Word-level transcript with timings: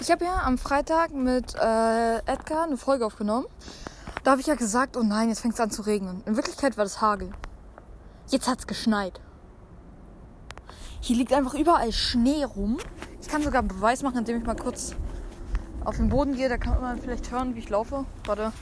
Ich 0.00 0.12
habe 0.12 0.24
ja 0.24 0.42
am 0.44 0.58
Freitag 0.58 1.12
mit 1.12 1.56
äh, 1.56 2.18
Edgar 2.18 2.64
eine 2.64 2.76
Folge 2.76 3.04
aufgenommen. 3.04 3.46
Da 4.22 4.30
habe 4.30 4.40
ich 4.40 4.46
ja 4.46 4.54
gesagt, 4.54 4.96
oh 4.96 5.02
nein, 5.02 5.28
jetzt 5.28 5.40
fängt 5.40 5.54
es 5.54 5.60
an 5.60 5.72
zu 5.72 5.82
regnen. 5.82 6.22
In 6.24 6.36
Wirklichkeit 6.36 6.76
war 6.76 6.84
das 6.84 7.00
Hagel. 7.00 7.32
Jetzt 8.28 8.48
hat 8.48 8.60
es 8.60 8.66
geschneit. 8.68 9.20
Hier 11.00 11.16
liegt 11.16 11.32
einfach 11.32 11.54
überall 11.54 11.90
Schnee 11.90 12.44
rum. 12.44 12.78
Ich 13.20 13.26
kann 13.26 13.42
sogar 13.42 13.64
Beweis 13.64 14.02
machen, 14.04 14.18
indem 14.18 14.38
ich 14.38 14.46
mal 14.46 14.54
kurz 14.54 14.94
auf 15.84 15.96
den 15.96 16.08
Boden 16.08 16.36
gehe. 16.36 16.48
Da 16.48 16.58
kann 16.58 16.80
man 16.80 17.00
vielleicht 17.00 17.32
hören, 17.32 17.56
wie 17.56 17.60
ich 17.60 17.68
laufe. 17.68 18.04
Warte. 18.24 18.52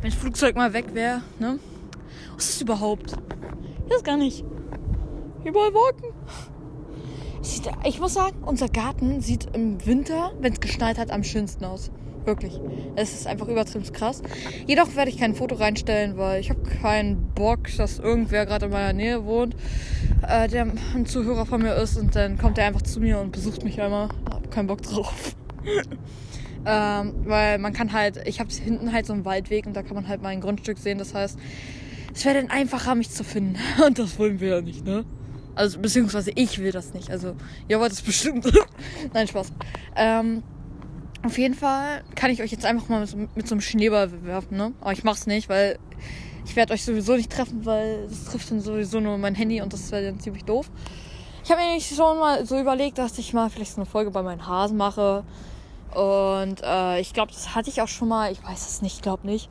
Wenn 0.00 0.10
das 0.10 0.18
Flugzeug 0.18 0.56
mal 0.56 0.72
weg 0.72 0.94
wäre, 0.94 1.20
ne? 1.38 1.58
Was 2.34 2.44
ist 2.44 2.54
das 2.54 2.62
überhaupt? 2.62 3.12
Ich 3.84 3.92
weiß 3.92 4.04
gar 4.04 4.16
nicht. 4.16 4.42
Überall 5.44 5.74
Wolken. 5.74 6.12
Ich 7.84 8.00
muss 8.00 8.14
sagen, 8.14 8.36
unser 8.44 8.68
Garten 8.68 9.20
sieht 9.20 9.54
im 9.54 9.84
Winter, 9.86 10.32
wenn 10.40 10.52
es 10.52 10.60
geschneit 10.60 10.98
hat, 10.98 11.10
am 11.10 11.22
schönsten 11.22 11.64
aus. 11.64 11.90
Wirklich. 12.24 12.58
Es 12.96 13.12
ist 13.14 13.28
einfach 13.28 13.46
übertrieben 13.46 13.84
krass. 13.92 14.20
Jedoch 14.66 14.96
werde 14.96 15.10
ich 15.12 15.18
kein 15.18 15.36
Foto 15.36 15.54
reinstellen, 15.54 16.16
weil 16.16 16.40
ich 16.40 16.50
habe 16.50 16.60
keinen 16.62 17.32
Bock, 17.34 17.68
dass 17.76 18.00
irgendwer 18.00 18.46
gerade 18.46 18.66
in 18.66 18.72
meiner 18.72 18.92
Nähe 18.92 19.24
wohnt, 19.24 19.54
äh, 20.26 20.48
der 20.48 20.66
ein 20.94 21.06
Zuhörer 21.06 21.46
von 21.46 21.62
mir 21.62 21.74
ist 21.74 21.96
und 21.96 22.16
dann 22.16 22.36
kommt 22.36 22.58
er 22.58 22.66
einfach 22.66 22.82
zu 22.82 22.98
mir 22.98 23.20
und 23.20 23.30
besucht 23.30 23.62
mich 23.62 23.80
einmal. 23.80 24.08
Hab 24.28 24.50
keinen 24.50 24.66
Bock 24.66 24.82
drauf. 24.82 25.36
ähm, 26.66 27.14
weil 27.24 27.58
man 27.58 27.72
kann 27.72 27.92
halt, 27.92 28.26
ich 28.26 28.40
habe 28.40 28.50
hinten 28.52 28.92
halt 28.92 29.06
so 29.06 29.12
einen 29.12 29.24
Waldweg 29.24 29.66
und 29.66 29.74
da 29.74 29.84
kann 29.84 29.94
man 29.94 30.08
halt 30.08 30.20
mein 30.20 30.40
Grundstück 30.40 30.78
sehen. 30.78 30.98
Das 30.98 31.14
heißt, 31.14 31.38
es 32.12 32.24
wäre 32.24 32.34
dann 32.40 32.50
einfacher, 32.50 32.96
mich 32.96 33.10
zu 33.10 33.22
finden. 33.22 33.56
Und 33.86 33.98
das 33.98 34.18
wollen 34.18 34.40
wir 34.40 34.48
ja 34.48 34.60
nicht, 34.62 34.86
ne? 34.86 35.04
Also, 35.56 35.80
beziehungsweise 35.80 36.30
ich 36.34 36.58
will 36.58 36.70
das 36.70 36.94
nicht. 36.94 37.10
Also, 37.10 37.34
ihr 37.66 37.80
wollt 37.80 37.92
es 37.92 38.02
bestimmt. 38.02 38.46
Nein, 39.12 39.26
Spaß. 39.26 39.52
Ähm, 39.96 40.42
auf 41.24 41.36
jeden 41.38 41.54
Fall 41.54 42.04
kann 42.14 42.30
ich 42.30 42.40
euch 42.42 42.52
jetzt 42.52 42.64
einfach 42.64 42.88
mal 42.88 43.00
mit, 43.00 43.36
mit 43.36 43.48
so 43.48 43.54
einem 43.54 43.60
Schneeball 43.60 44.24
werfen, 44.24 44.56
ne? 44.56 44.72
Aber 44.80 44.92
ich 44.92 45.02
mach's 45.02 45.26
nicht, 45.26 45.48
weil 45.48 45.78
ich 46.44 46.54
werde 46.54 46.72
euch 46.74 46.84
sowieso 46.84 47.16
nicht 47.16 47.32
treffen, 47.32 47.66
weil 47.66 48.06
das 48.08 48.26
trifft 48.26 48.50
dann 48.50 48.60
sowieso 48.60 49.00
nur 49.00 49.18
mein 49.18 49.34
Handy 49.34 49.60
und 49.60 49.72
das 49.72 49.90
wäre 49.90 50.04
dann 50.04 50.20
ziemlich 50.20 50.44
doof. 50.44 50.70
Ich 51.42 51.50
habe 51.50 51.60
mir 51.60 51.80
schon 51.80 52.18
mal 52.18 52.44
so 52.44 52.58
überlegt, 52.58 52.98
dass 52.98 53.18
ich 53.18 53.32
mal 53.32 53.50
vielleicht 53.50 53.72
so 53.72 53.80
eine 53.80 53.86
Folge 53.86 54.10
bei 54.10 54.22
meinen 54.22 54.46
Hasen 54.46 54.76
mache. 54.76 55.24
Und 55.94 56.60
äh, 56.62 57.00
ich 57.00 57.14
glaube, 57.14 57.32
das 57.32 57.54
hatte 57.54 57.70
ich 57.70 57.80
auch 57.80 57.88
schon 57.88 58.08
mal. 58.08 58.30
Ich 58.30 58.42
weiß 58.42 58.68
es 58.68 58.82
nicht, 58.82 59.02
glaube 59.02 59.26
nicht. 59.26 59.48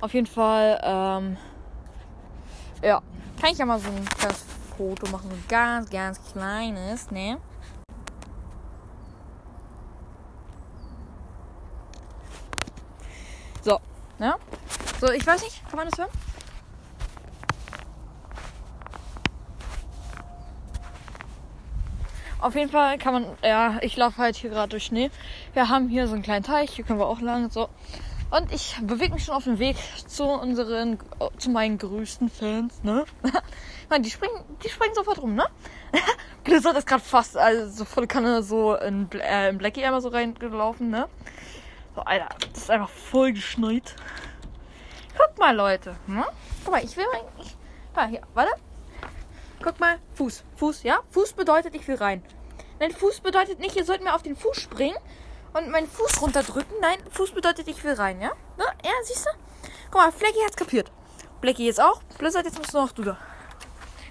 Auf 0.00 0.12
jeden 0.12 0.26
Fall, 0.26 0.80
ähm, 0.82 1.36
ja, 2.82 3.02
kann 3.40 3.50
ich 3.52 3.58
ja 3.58 3.64
mal 3.64 3.80
so 3.80 3.88
ein 3.88 4.04
Foto 4.76 5.10
machen, 5.10 5.30
ein 5.30 5.44
ganz, 5.48 5.90
ganz 5.90 6.20
kleines, 6.32 7.10
ne? 7.10 7.38
So, 13.62 13.80
ne? 14.18 14.34
So, 15.00 15.10
ich 15.10 15.26
weiß 15.26 15.42
nicht, 15.42 15.66
kann 15.68 15.76
man 15.76 15.88
das 15.88 15.98
hören? 15.98 16.10
Auf 22.38 22.54
jeden 22.54 22.70
Fall 22.70 22.98
kann 22.98 23.14
man, 23.14 23.26
ja, 23.42 23.78
ich 23.80 23.96
laufe 23.96 24.18
halt 24.18 24.36
hier 24.36 24.50
gerade 24.50 24.68
durch 24.68 24.84
Schnee. 24.84 25.10
Wir 25.54 25.68
haben 25.68 25.88
hier 25.88 26.06
so 26.06 26.14
einen 26.14 26.22
kleinen 26.22 26.44
Teich, 26.44 26.70
hier 26.70 26.84
können 26.84 26.98
wir 26.98 27.06
auch 27.06 27.20
lang, 27.20 27.50
so. 27.50 27.68
Und 28.30 28.52
ich 28.52 28.76
bewege 28.82 29.14
mich 29.14 29.24
schon 29.24 29.34
auf 29.34 29.44
dem 29.44 29.58
Weg 29.58 29.76
zu 30.06 30.24
unseren, 30.24 30.98
zu 31.38 31.50
meinen 31.50 31.78
größten 31.78 32.28
Fans, 32.28 32.82
ne? 32.82 33.04
meine, 33.88 34.02
die 34.02 34.10
springen, 34.10 34.34
die 34.64 34.68
springen 34.68 34.94
sofort 34.94 35.22
rum, 35.22 35.34
ne? 35.36 35.46
Blizzard 36.44 36.76
ist 36.76 36.86
gerade 36.86 37.02
fast, 37.02 37.36
also 37.36 37.68
so 37.68 37.84
volle 37.84 38.08
Kanne 38.08 38.42
so 38.42 38.74
in, 38.74 39.08
äh, 39.12 39.50
in 39.50 39.58
Blackie 39.58 39.84
einmal 39.84 40.00
so 40.00 40.08
reingelaufen, 40.08 40.90
ne? 40.90 41.08
So, 41.94 42.00
Alter, 42.00 42.28
das 42.52 42.62
ist 42.62 42.70
einfach 42.70 42.88
voll 42.88 43.32
geschneit. 43.32 43.94
Guck 45.16 45.38
mal, 45.38 45.54
Leute, 45.54 45.94
ne? 46.08 46.24
Guck 46.64 46.72
mal, 46.72 46.84
ich 46.84 46.96
will 46.96 47.06
mal, 47.12 47.20
ich, 47.40 47.56
mal 47.94 48.08
hier, 48.08 48.22
warte. 48.34 48.52
Guck 49.62 49.78
mal, 49.78 49.98
Fuß, 50.14 50.42
Fuß, 50.56 50.82
ja? 50.82 50.98
Fuß 51.10 51.34
bedeutet, 51.34 51.76
ich 51.76 51.86
will 51.86 51.96
rein. 51.96 52.22
Nein, 52.80 52.90
Fuß 52.90 53.20
bedeutet 53.20 53.60
nicht, 53.60 53.76
ihr 53.76 53.84
sollt 53.84 54.02
mir 54.02 54.14
auf 54.14 54.22
den 54.22 54.36
Fuß 54.36 54.60
springen 54.60 54.96
und 55.52 55.70
meinen 55.70 55.88
Fuß 55.88 56.20
runterdrücken. 56.20 56.76
Nein, 56.80 56.98
Fuß 57.10 57.32
bedeutet, 57.32 57.68
ich 57.68 57.82
will 57.84 57.94
rein, 57.94 58.20
ja? 58.20 58.30
Ne? 58.56 58.64
Ja, 58.84 58.92
siehst 59.02 59.26
du? 59.26 59.30
Guck 59.90 60.00
mal, 60.00 60.12
Flecky 60.12 60.38
hat's 60.44 60.56
kapiert. 60.56 60.90
Blacky 61.40 61.66
jetzt 61.66 61.80
auch. 61.80 62.02
Blizzard, 62.18 62.44
jetzt 62.44 62.58
musst 62.58 62.74
du 62.74 62.78
noch 62.78 62.92
du 62.92 63.02
da. 63.02 63.18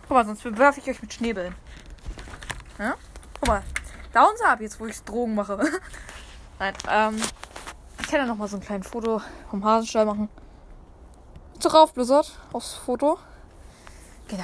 Guck 0.04 0.12
mal, 0.12 0.26
sonst 0.26 0.44
werfe 0.58 0.80
ich 0.80 0.90
euch 0.90 1.02
mit 1.02 1.14
Schneebällen. 1.14 1.56
Ja? 2.80 2.96
Guck 3.40 3.48
mal. 3.48 3.64
Downs 4.14 4.42
ab, 4.42 4.62
jetzt 4.62 4.80
wo 4.80 4.86
ich 4.86 5.02
Drogen 5.04 5.36
mache. 5.36 5.60
Nein, 6.60 6.74
ähm. 6.90 7.22
Ich 8.06 8.12
kann 8.12 8.20
ja 8.20 8.28
noch 8.28 8.38
mal 8.38 8.48
so 8.48 8.58
ein 8.58 8.62
kleines 8.62 8.88
Foto 8.88 9.20
vom 9.50 9.66
Hasenstall 9.66 10.06
machen. 10.06 10.30
So 11.60 11.70
rauf, 11.70 11.94
Blizzard, 11.94 12.32
aufs 12.54 12.76
Foto. 12.76 13.18
Genau. 14.28 14.44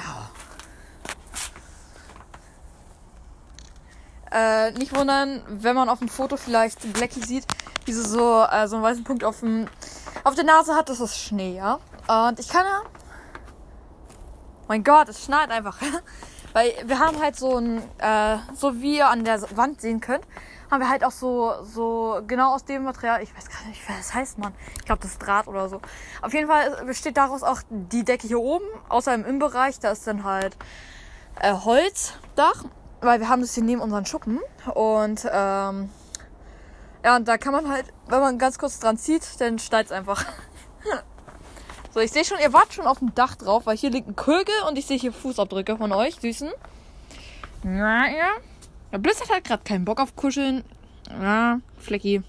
Äh, 4.32 4.70
nicht 4.72 4.96
wundern, 4.96 5.42
wenn 5.48 5.74
man 5.74 5.88
auf 5.88 5.98
dem 5.98 6.08
Foto 6.08 6.36
vielleicht 6.36 6.92
Blackie 6.94 7.20
sieht, 7.20 7.44
wie 7.84 7.92
sie 7.92 8.02
so, 8.02 8.44
äh, 8.50 8.66
so 8.66 8.76
einen 8.76 8.84
weißen 8.84 9.04
Punkt 9.04 9.24
auf, 9.24 9.40
dem, 9.40 9.66
auf 10.24 10.34
der 10.34 10.44
Nase 10.44 10.74
hat. 10.74 10.88
Das 10.88 11.00
ist 11.00 11.18
Schnee, 11.18 11.56
ja. 11.56 11.78
Und 12.08 12.40
ich 12.40 12.48
kann 12.48 12.64
ja. 12.64 12.82
Mein 14.68 14.84
Gott, 14.84 15.08
es 15.08 15.24
schneit 15.24 15.50
einfach. 15.50 15.78
Weil 16.54 16.72
wir 16.84 16.98
haben 16.98 17.20
halt 17.20 17.36
so 17.36 17.58
ein, 17.58 17.82
äh, 17.98 18.38
so 18.54 18.80
wie 18.80 18.96
ihr 18.98 19.08
an 19.08 19.24
der 19.24 19.42
Wand 19.56 19.80
sehen 19.80 20.00
könnt, 20.00 20.24
haben 20.70 20.80
wir 20.80 20.88
halt 20.88 21.04
auch 21.04 21.10
so, 21.10 21.52
so 21.62 22.22
genau 22.26 22.54
aus 22.54 22.64
dem 22.64 22.84
Material, 22.84 23.22
ich 23.22 23.36
weiß 23.36 23.48
gar 23.50 23.68
nicht, 23.68 23.86
was 23.86 23.96
das 23.98 24.14
heißt, 24.14 24.38
man. 24.38 24.54
Ich 24.78 24.86
glaube, 24.86 25.02
das 25.02 25.12
ist 25.12 25.18
Draht 25.18 25.46
oder 25.46 25.68
so. 25.68 25.80
Auf 26.22 26.32
jeden 26.32 26.48
Fall 26.48 26.84
besteht 26.86 27.18
daraus 27.18 27.42
auch 27.42 27.60
die 27.68 28.04
Decke 28.04 28.26
hier 28.26 28.40
oben, 28.40 28.64
außer 28.88 29.14
im 29.14 29.24
Innenbereich, 29.24 29.78
da 29.80 29.92
ist 29.92 30.06
dann 30.06 30.24
halt 30.24 30.56
äh, 31.40 31.52
Holzdach 31.52 32.64
weil 33.02 33.20
wir 33.20 33.28
haben 33.28 33.42
das 33.42 33.54
hier 33.54 33.64
neben 33.64 33.80
unseren 33.80 34.06
Schuppen 34.06 34.40
und 34.74 35.26
ähm, 35.30 35.90
ja, 37.04 37.16
und 37.16 37.26
da 37.26 37.36
kann 37.36 37.52
man 37.52 37.68
halt, 37.68 37.86
wenn 38.08 38.20
man 38.20 38.38
ganz 38.38 38.58
kurz 38.58 38.78
dran 38.78 38.96
zieht, 38.96 39.22
dann 39.40 39.58
steigt 39.58 39.90
es 39.90 39.92
einfach. 39.96 40.24
so, 41.92 42.00
ich 42.00 42.12
sehe 42.12 42.24
schon, 42.24 42.38
ihr 42.38 42.52
wart 42.52 42.72
schon 42.72 42.86
auf 42.86 43.00
dem 43.00 43.14
Dach 43.14 43.34
drauf, 43.34 43.66
weil 43.66 43.76
hier 43.76 43.90
liegt 43.90 44.08
ein 44.08 44.16
Kögel 44.16 44.54
und 44.68 44.78
ich 44.78 44.86
sehe 44.86 44.98
hier 44.98 45.12
Fußabdrücke 45.12 45.76
von 45.76 45.92
euch, 45.92 46.14
Süßen. 46.20 46.50
Ja, 47.64 48.06
ja. 48.06 48.30
Der 48.92 48.98
Blizzard 48.98 49.30
hat 49.30 49.44
gerade 49.44 49.64
keinen 49.64 49.84
Bock 49.84 50.00
auf 50.00 50.14
Kuscheln. 50.14 50.64
Ja, 51.10 51.60
Flecky. 51.78 52.22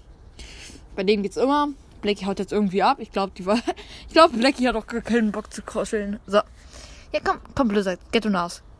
Bei 0.96 1.02
dem 1.02 1.22
geht's 1.22 1.36
immer. 1.36 1.68
Blacky 2.02 2.24
haut 2.24 2.38
jetzt 2.38 2.52
irgendwie 2.52 2.82
ab. 2.82 2.98
Ich 3.00 3.12
glaube, 3.12 3.32
die 3.36 3.46
war. 3.46 3.58
ich 4.08 4.12
glaube, 4.12 4.36
Blacky 4.36 4.64
hat 4.64 4.76
auch 4.76 4.86
gar 4.86 5.00
keinen 5.00 5.32
Bock 5.32 5.52
zu 5.52 5.62
kuscheln. 5.62 6.20
So. 6.26 6.38
Ja, 7.12 7.20
komm, 7.22 7.38
komm, 7.54 7.68
Blizzard. 7.68 8.00
Get 8.12 8.24
Nase. 8.24 8.60
Get 8.60 8.73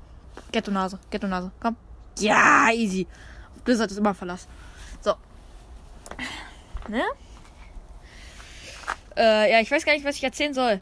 Nase. 0.68 0.98
Get 1.10 1.22
Nase. 1.22 1.50
Komm. 1.60 1.76
Ja, 2.18 2.70
easy. 2.72 3.06
Blizzard 3.64 3.90
ist 3.90 3.98
immer 3.98 4.14
Verlass. 4.14 4.46
So. 5.00 5.14
Ne? 6.88 7.02
Äh, 9.16 9.52
ja, 9.52 9.60
ich 9.60 9.70
weiß 9.70 9.84
gar 9.84 9.94
nicht, 9.94 10.04
was 10.04 10.16
ich 10.16 10.24
erzählen 10.24 10.54
soll. 10.54 10.80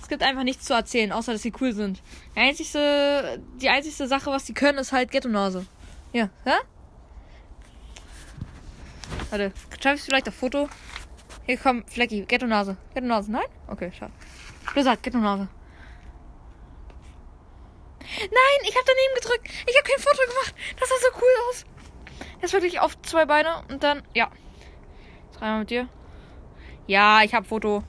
Es 0.00 0.08
gibt 0.08 0.22
einfach 0.22 0.42
nichts 0.42 0.66
zu 0.66 0.74
erzählen, 0.74 1.12
außer 1.12 1.32
dass 1.32 1.42
sie 1.42 1.52
cool 1.60 1.72
sind. 1.72 2.02
Die 2.36 2.40
einzigste, 2.40 3.40
die 3.56 3.70
einzigste 3.70 4.06
Sache, 4.06 4.30
was 4.30 4.44
sie 4.44 4.52
können, 4.52 4.78
ist 4.78 4.92
halt 4.92 5.10
Ghetto-Nase. 5.10 5.66
Ja, 6.12 6.28
hä? 6.44 6.52
Warte, 9.30 9.52
schaffst 9.80 10.04
du 10.04 10.10
vielleicht 10.10 10.28
auf 10.28 10.34
Foto? 10.34 10.68
Hier 11.46 11.56
komm, 11.56 11.86
Flecky, 11.86 12.22
Ghetto-Nase. 12.26 12.76
Ghetto-Nase, 12.94 13.32
nein? 13.32 13.46
Okay, 13.66 13.90
schade. 13.98 14.12
Blizzard, 14.72 15.02
Ghetto-Nase. 15.02 15.48
Nein, 18.30 18.68
ich 18.68 18.74
habe 18.74 18.84
daneben 18.86 19.14
gedrückt. 19.14 19.48
Ich 19.66 19.76
habe 19.76 19.88
kein 19.88 20.02
Foto 20.02 20.22
gemacht. 20.28 20.54
Das 20.78 20.88
sah 20.88 20.94
so 21.00 21.16
cool 21.20 21.30
aus. 21.48 21.64
Jetzt 22.40 22.52
wirklich 22.52 22.80
auf 22.80 23.00
zwei 23.02 23.24
Beine 23.26 23.62
und 23.68 23.82
dann, 23.82 24.02
ja. 24.14 24.30
Rein 25.40 25.60
mit 25.60 25.70
dir. 25.70 25.88
Ja, 26.86 27.22
ich 27.22 27.34
habe 27.34 27.46
Foto. 27.46 27.82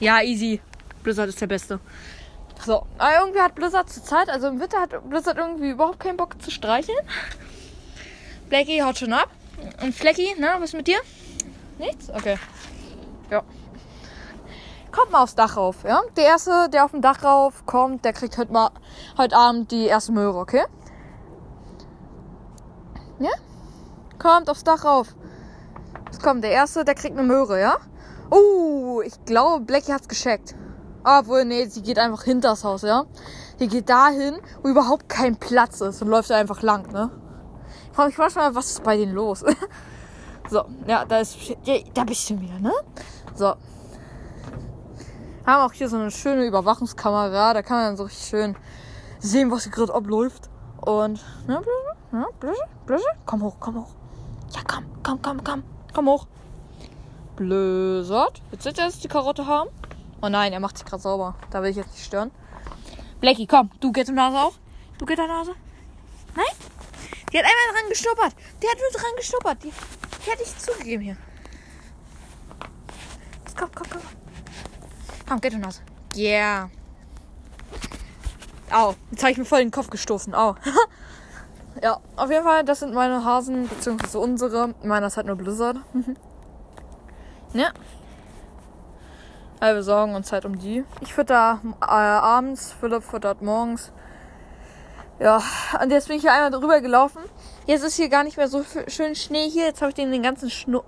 Ja, 0.00 0.22
easy. 0.22 0.60
Blizzard 1.02 1.28
ist 1.28 1.40
der 1.40 1.46
Beste. 1.46 1.80
So, 2.64 2.86
aber 2.98 3.20
irgendwie 3.20 3.40
hat 3.40 3.54
Blizzard 3.54 3.90
zur 3.90 4.04
Zeit, 4.04 4.28
also 4.28 4.48
im 4.48 4.60
Winter 4.60 4.80
hat 4.80 5.08
Blizzard 5.08 5.36
irgendwie 5.36 5.70
überhaupt 5.70 5.98
keinen 5.98 6.16
Bock 6.16 6.40
zu 6.40 6.50
streicheln. 6.50 6.98
Blackie 8.48 8.82
haut 8.82 8.98
schon 8.98 9.12
ab. 9.12 9.30
Und 9.82 9.94
Flecky, 9.94 10.34
na, 10.38 10.56
was 10.56 10.70
ist 10.70 10.74
mit 10.74 10.86
dir? 10.86 11.00
Nichts? 11.78 12.10
Okay. 12.10 12.38
Ja 13.30 13.42
kommt 14.92 15.10
mal 15.10 15.22
aufs 15.22 15.34
Dach 15.34 15.56
rauf, 15.56 15.84
ja? 15.84 16.02
Der 16.16 16.24
erste, 16.24 16.68
der 16.68 16.84
auf 16.84 16.92
dem 16.92 17.00
Dach 17.00 17.24
rauf 17.24 17.64
kommt, 17.66 18.04
der 18.04 18.12
kriegt 18.12 18.38
heute 18.38 18.52
mal 18.52 18.70
heute 19.18 19.36
Abend 19.36 19.70
die 19.70 19.86
erste 19.86 20.12
Möhre, 20.12 20.38
okay? 20.38 20.64
Ja? 23.18 23.30
Kommt 24.18 24.48
aufs 24.48 24.64
Dach 24.64 24.84
rauf. 24.84 25.16
Es 26.10 26.20
kommt 26.20 26.44
der 26.44 26.50
erste, 26.50 26.84
der 26.84 26.94
kriegt 26.94 27.18
eine 27.18 27.26
Möhre, 27.26 27.60
ja? 27.60 27.76
Uh, 28.30 29.02
ich 29.02 29.24
glaube, 29.24 29.64
Blackie 29.64 29.92
hat's 29.92 30.08
gescheckt. 30.08 30.54
Obwohl, 31.04 31.44
nee, 31.44 31.66
sie 31.66 31.82
geht 31.82 31.98
einfach 31.98 32.22
hinter 32.22 32.50
das 32.50 32.62
Haus, 32.62 32.82
ja? 32.82 33.04
Die 33.58 33.68
geht 33.68 33.88
dahin, 33.88 34.38
wo 34.62 34.68
überhaupt 34.68 35.08
kein 35.08 35.36
Platz 35.36 35.80
ist 35.80 36.02
und 36.02 36.08
läuft 36.08 36.30
einfach 36.30 36.62
lang, 36.62 36.92
ne? 36.92 37.10
Frag 37.92 38.06
mich 38.06 38.18
manchmal, 38.18 38.54
was 38.54 38.70
ist 38.70 38.82
bei 38.82 38.96
denen 38.96 39.12
los? 39.12 39.44
so, 40.50 40.64
ja, 40.86 41.04
da 41.04 41.18
ist. 41.18 41.36
Da 41.94 42.04
bist 42.04 42.30
du 42.30 42.40
wieder, 42.40 42.58
ne? 42.58 42.72
So. 43.34 43.54
Haben 45.46 45.68
auch 45.68 45.72
hier 45.72 45.88
so 45.88 45.96
eine 45.96 46.10
schöne 46.10 46.46
Überwachungskamera. 46.46 47.54
Da 47.54 47.62
kann 47.62 47.76
man 47.76 47.86
dann 47.86 47.96
so 47.96 48.04
richtig 48.04 48.26
schön 48.26 48.56
sehen, 49.18 49.50
was 49.50 49.64
hier 49.64 49.72
gerade 49.72 49.92
abläuft. 49.94 50.48
Und. 50.80 51.20
Ne, 51.46 51.60
Blöse? 51.60 51.96
Ne, 52.12 52.26
Blöse? 52.38 52.62
Blöse? 52.86 53.04
Komm 53.26 53.42
hoch, 53.42 53.56
komm 53.58 53.76
hoch. 53.76 53.90
Ja, 54.54 54.60
komm, 54.66 54.84
komm, 55.02 55.20
komm, 55.20 55.44
komm. 55.44 55.62
Komm 55.92 56.08
hoch. 56.08 56.26
Blizzard. 57.36 58.40
Jetzt 58.52 58.64
wird 58.64 58.78
er 58.78 58.86
jetzt 58.86 59.02
die 59.02 59.08
Karotte 59.08 59.46
haben. 59.46 59.70
Oh 60.20 60.28
nein, 60.28 60.52
er 60.52 60.60
macht 60.60 60.78
sich 60.78 60.86
gerade 60.86 61.02
sauber. 61.02 61.34
Da 61.50 61.62
will 61.62 61.70
ich 61.70 61.76
jetzt 61.76 61.92
nicht 61.92 62.04
stören. 62.04 62.30
Blackie, 63.20 63.46
komm. 63.46 63.70
Du 63.80 63.90
geht 63.90 64.08
Nase 64.08 64.38
auch. 64.38 64.54
Du 64.98 65.06
geht 65.06 65.18
Nase. 65.18 65.54
Nein? 66.36 66.44
Die 67.32 67.38
hat 67.38 67.44
einmal 67.44 67.80
dran 67.80 67.88
gestuppert. 67.88 68.34
Die 68.62 68.68
hat 68.68 68.76
nur 68.78 69.00
dran 69.00 69.12
gestuppert. 69.16 69.64
Die, 69.64 69.72
die 70.24 70.30
hat 70.30 70.38
nicht 70.38 70.60
zugegeben 70.60 71.02
hier. 71.02 71.16
Komm, 73.56 73.70
komm, 73.74 73.86
komm. 73.90 74.21
Komm, 75.32 75.40
geht 75.40 75.58
Nase. 75.58 75.80
Yeah. 76.14 76.68
Au. 78.70 78.94
Jetzt 79.10 79.22
habe 79.22 79.32
ich 79.32 79.38
mir 79.38 79.46
voll 79.46 79.60
den 79.60 79.70
Kopf 79.70 79.88
gestoßen. 79.88 80.34
Au. 80.34 80.56
ja, 81.82 82.00
auf 82.16 82.30
jeden 82.30 82.44
Fall, 82.44 82.64
das 82.64 82.80
sind 82.80 82.92
meine 82.92 83.24
Hasen, 83.24 83.66
beziehungsweise 83.66 84.18
unsere. 84.18 84.74
Meiner 84.82 85.06
ist 85.06 85.16
halt 85.16 85.26
nur 85.26 85.36
Blizzard. 85.36 85.78
ja. 87.54 87.70
Also 89.58 89.76
wir 89.76 89.82
sorgen 89.82 90.14
uns 90.14 90.30
halt 90.32 90.44
um 90.44 90.58
die. 90.58 90.84
Ich 91.00 91.14
fütter 91.14 91.62
äh, 91.80 91.86
abends, 91.86 92.74
Philipp 92.78 93.02
füttert 93.02 93.40
morgens. 93.40 93.90
Ja, 95.18 95.42
und 95.80 95.90
jetzt 95.90 96.08
bin 96.08 96.16
ich 96.16 96.22
hier 96.22 96.32
einmal 96.32 96.50
drüber 96.50 96.80
gelaufen. 96.80 97.22
Jetzt 97.66 97.84
ist 97.84 97.96
hier 97.96 98.08
gar 98.08 98.24
nicht 98.24 98.36
mehr 98.36 98.48
so 98.48 98.64
schön 98.88 99.14
Schnee 99.14 99.48
hier. 99.48 99.66
Jetzt 99.66 99.80
habe 99.80 99.90
ich 99.90 99.94
den, 99.94 100.10
den 100.10 100.22
ganzen 100.22 100.50
Schno 100.50 100.82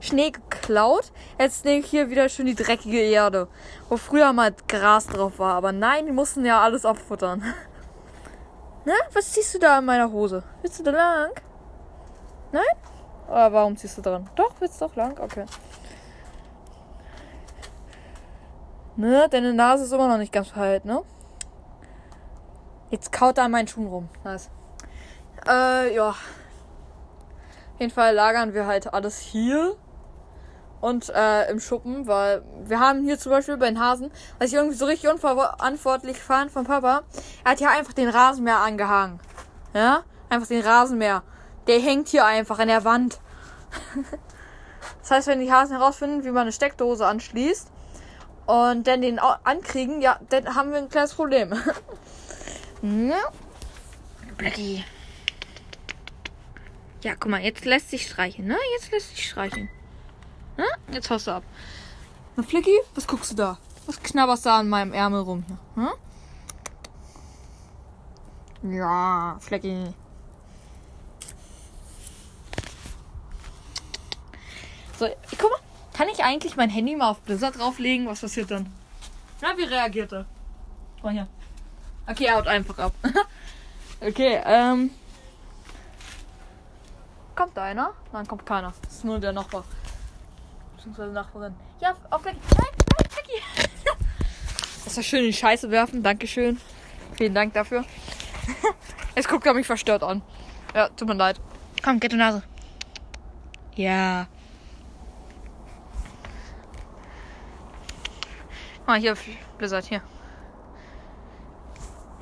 Schnee 0.00 0.30
geklaut. 0.30 1.12
Jetzt 1.38 1.64
nehme 1.64 1.80
ich 1.80 1.86
hier 1.86 2.08
wieder 2.08 2.28
schön 2.28 2.46
die 2.46 2.54
dreckige 2.54 3.00
Erde, 3.00 3.48
wo 3.88 3.96
früher 3.96 4.32
mal 4.32 4.54
Gras 4.68 5.06
drauf 5.06 5.38
war. 5.38 5.54
Aber 5.54 5.72
nein, 5.72 6.06
die 6.06 6.12
mussten 6.12 6.44
ja 6.44 6.60
alles 6.62 6.84
abfuttern. 6.84 7.42
Na, 8.84 8.94
was 9.12 9.32
ziehst 9.32 9.54
du 9.54 9.58
da 9.58 9.78
in 9.78 9.84
meiner 9.84 10.10
Hose? 10.10 10.42
Willst 10.62 10.78
du 10.78 10.84
da 10.84 10.90
lang? 10.92 11.32
Nein? 12.52 12.62
Oder 13.28 13.52
warum 13.52 13.76
ziehst 13.76 13.98
du 13.98 14.02
dran? 14.02 14.28
Doch, 14.34 14.52
willst 14.58 14.80
du 14.80 14.86
doch 14.86 14.96
lang? 14.96 15.18
Okay. 15.20 15.44
Ne, 18.96 19.28
deine 19.30 19.52
Nase 19.52 19.84
ist 19.84 19.92
immer 19.92 20.08
noch 20.08 20.18
nicht 20.18 20.32
ganz 20.32 20.48
verheilt, 20.48 20.84
ne? 20.84 21.02
Jetzt 22.90 23.12
kaut 23.12 23.38
er 23.38 23.44
an 23.44 23.52
meinen 23.52 23.68
Schuhen 23.68 23.86
rum. 23.86 24.08
Nice. 24.24 24.50
Äh, 25.46 25.94
ja. 25.94 26.10
Auf 26.10 26.18
jeden 27.78 27.92
Fall 27.92 28.14
lagern 28.14 28.52
wir 28.52 28.66
halt 28.66 28.92
alles 28.92 29.18
hier 29.18 29.76
und 30.80 31.08
äh, 31.10 31.50
im 31.50 31.60
Schuppen, 31.60 32.06
weil 32.06 32.42
wir 32.64 32.80
haben 32.80 33.04
hier 33.04 33.18
zum 33.18 33.30
Beispiel 33.32 33.56
bei 33.56 33.66
den 33.66 33.80
Hasen, 33.80 34.10
was 34.38 34.48
ich 34.48 34.54
irgendwie 34.54 34.76
so 34.76 34.86
richtig 34.86 35.10
unverantwortlich 35.10 36.18
fand 36.18 36.50
von 36.50 36.64
Papa, 36.64 37.02
er 37.44 37.52
hat 37.52 37.58
hier 37.58 37.70
einfach 37.70 37.92
den 37.92 38.08
Rasenmäher 38.08 38.58
angehangen. 38.58 39.20
Ja? 39.74 40.02
Einfach 40.28 40.48
den 40.48 40.62
Rasenmäher. 40.62 41.22
Der 41.66 41.80
hängt 41.80 42.08
hier 42.08 42.24
einfach 42.24 42.58
an 42.58 42.68
der 42.68 42.84
Wand. 42.84 43.20
das 45.00 45.10
heißt, 45.10 45.26
wenn 45.28 45.40
die 45.40 45.52
Hasen 45.52 45.76
herausfinden, 45.76 46.24
wie 46.24 46.30
man 46.30 46.42
eine 46.42 46.52
Steckdose 46.52 47.06
anschließt, 47.06 47.70
und 48.46 48.86
dann 48.88 49.00
den 49.00 49.20
ankriegen, 49.20 50.00
ja, 50.00 50.18
dann 50.28 50.56
haben 50.56 50.72
wir 50.72 50.78
ein 50.78 50.88
kleines 50.88 51.14
Problem. 51.14 51.52
ja. 52.82 53.20
Blackie. 54.36 54.84
Ja, 57.02 57.14
guck 57.14 57.30
mal, 57.30 57.42
jetzt 57.42 57.64
lässt 57.64 57.90
sich 57.90 58.06
streichen, 58.06 58.46
ne? 58.46 58.56
Jetzt 58.76 58.90
lässt 58.92 59.10
sich 59.10 59.28
streichen. 59.28 59.70
Ne? 60.56 60.66
Jetzt 60.92 61.08
haust 61.08 61.26
du 61.26 61.30
ab. 61.32 61.42
Na, 62.36 62.42
Flicky, 62.42 62.78
was 62.94 63.06
guckst 63.06 63.32
du 63.32 63.36
da? 63.36 63.58
Was 63.86 64.02
knabberst 64.02 64.44
da 64.44 64.58
an 64.58 64.68
meinem 64.68 64.92
Ärmel 64.92 65.20
rum? 65.20 65.44
Hm? 65.74 65.90
Ja, 68.74 69.38
Flecky. 69.40 69.94
So, 74.98 75.08
guck 75.38 75.50
mal. 75.50 75.58
Kann 75.94 76.08
ich 76.08 76.22
eigentlich 76.24 76.56
mein 76.56 76.70
Handy 76.70 76.96
mal 76.96 77.10
auf 77.10 77.20
Blizzard 77.20 77.58
drauflegen? 77.58 78.06
Was 78.06 78.20
passiert 78.20 78.50
dann? 78.50 78.72
Na, 79.42 79.56
wie 79.58 79.64
reagiert 79.64 80.12
er? 80.12 80.24
Oh, 81.02 81.10
hier. 81.10 81.26
Okay, 82.06 82.24
er 82.24 82.36
haut 82.36 82.46
einfach 82.46 82.78
ab. 82.78 82.92
okay, 84.00 84.40
ähm. 84.44 84.90
Kommt 87.34 87.56
da 87.56 87.64
einer? 87.64 87.94
Nein, 88.12 88.26
kommt 88.26 88.44
keiner. 88.44 88.72
Das 88.82 88.94
ist 88.94 89.04
nur 89.04 89.18
der 89.18 89.32
Nachbar. 89.32 89.64
Beziehungsweise 90.76 91.12
Nachbarin. 91.12 91.54
Ja, 91.80 91.96
auf 92.10 92.22
Becky. 92.22 92.38
Nein, 92.56 92.66
nein, 92.98 93.08
Becky. 93.14 93.68
Das 94.84 94.96
war 94.96 95.04
schön 95.04 95.20
in 95.20 95.26
die 95.26 95.32
Scheiße 95.32 95.70
werfen. 95.70 96.02
Dankeschön. 96.02 96.60
Vielen 97.16 97.34
Dank 97.34 97.54
dafür. 97.54 97.84
Jetzt 99.14 99.28
guckt 99.28 99.46
er 99.46 99.54
mich 99.54 99.66
verstört 99.66 100.02
an. 100.02 100.22
Ja, 100.74 100.88
tut 100.88 101.06
mir 101.06 101.14
leid. 101.14 101.40
Komm, 101.82 102.00
get 102.00 102.10
die 102.10 102.16
Nase. 102.16 102.42
Ja. 103.76 104.26
mal 108.90 108.98
hier, 108.98 109.14
Blizzard, 109.56 109.84
hier. 109.84 110.02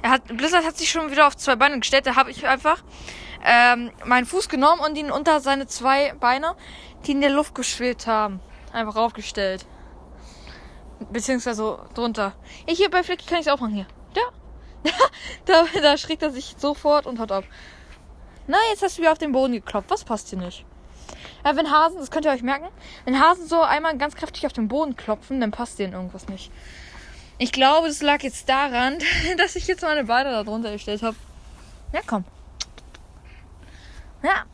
Hat, 0.08 0.26
Blizzard 0.26 0.64
hat 0.64 0.76
sich 0.76 0.90
schon 0.90 1.10
wieder 1.10 1.26
auf 1.26 1.36
zwei 1.36 1.56
Beine 1.56 1.78
gestellt. 1.78 2.06
Da 2.06 2.16
habe 2.16 2.30
ich 2.30 2.46
einfach 2.46 2.82
ähm, 3.44 3.90
meinen 4.04 4.26
Fuß 4.26 4.48
genommen 4.48 4.80
und 4.80 4.96
ihn 4.96 5.10
unter 5.10 5.40
seine 5.40 5.66
zwei 5.66 6.14
Beine, 6.18 6.54
die 7.06 7.12
in 7.12 7.20
der 7.20 7.30
Luft 7.30 7.54
geschwebt 7.54 8.06
haben, 8.06 8.40
einfach 8.72 8.96
aufgestellt. 8.96 9.66
Beziehungsweise 11.10 11.78
drunter. 11.94 12.34
Ja, 12.66 12.74
hier 12.74 12.90
bei 12.90 13.02
Flecky 13.02 13.26
kann 13.26 13.38
ich 13.38 13.46
es 13.46 13.52
auch 13.52 13.60
machen. 13.60 13.74
Hier. 13.74 13.86
Da. 14.14 14.92
da, 15.44 15.64
da 15.80 15.96
schrägt 15.96 16.22
er 16.22 16.30
sich 16.30 16.56
sofort 16.58 17.06
und 17.06 17.20
haut 17.20 17.32
ab. 17.32 17.44
Na, 18.46 18.56
jetzt 18.70 18.82
hast 18.82 18.96
du 18.96 19.02
wieder 19.02 19.12
auf 19.12 19.18
den 19.18 19.32
Boden 19.32 19.52
geklopft. 19.52 19.90
Was 19.90 20.04
passt 20.04 20.30
hier 20.30 20.38
nicht? 20.38 20.64
Ja, 21.44 21.54
wenn 21.56 21.70
Hasen, 21.70 21.98
das 21.98 22.10
könnt 22.10 22.24
ihr 22.24 22.32
euch 22.32 22.42
merken, 22.42 22.68
wenn 23.04 23.20
Hasen 23.20 23.46
so 23.46 23.60
einmal 23.60 23.96
ganz 23.96 24.16
kräftig 24.16 24.46
auf 24.46 24.52
den 24.52 24.68
Boden 24.68 24.96
klopfen, 24.96 25.40
dann 25.40 25.50
passt 25.50 25.78
denen 25.78 25.92
irgendwas 25.92 26.28
nicht. 26.28 26.50
Ich 27.38 27.52
glaube, 27.52 27.86
das 27.86 28.02
lag 28.02 28.22
jetzt 28.22 28.48
daran, 28.48 28.98
dass 29.38 29.56
ich 29.56 29.66
jetzt 29.66 29.82
meine 29.82 30.04
Beine 30.04 30.30
da 30.30 30.42
drunter 30.42 30.72
gestellt 30.72 31.02
habe. 31.02 31.16
Ja, 31.92 32.00
komm. 32.06 32.24
Ja. 34.22 34.44